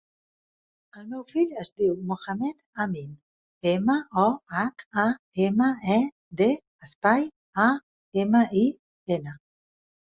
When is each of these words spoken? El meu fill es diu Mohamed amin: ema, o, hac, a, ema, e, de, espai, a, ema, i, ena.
El 1.01 1.03
meu 1.09 1.19
fill 1.31 1.51
es 1.63 1.69
diu 1.81 1.91
Mohamed 2.13 2.57
amin: 2.87 3.13
ema, 3.73 3.99
o, 4.23 4.25
hac, 4.63 4.85
a, 5.05 5.07
ema, 5.51 5.71
e, 6.01 6.01
de, 6.43 6.51
espai, 6.91 7.33
a, 7.69 7.71
ema, 8.27 8.47
i, 8.67 8.69
ena. 9.21 9.41